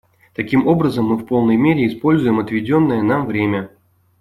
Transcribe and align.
Таким 0.33 0.65
образом, 0.65 1.05
мы 1.05 1.15
в 1.15 1.27
полной 1.27 1.57
мере 1.57 1.85
используем 1.85 2.39
отведенное 2.39 3.03
нам 3.03 3.27
время. 3.27 3.69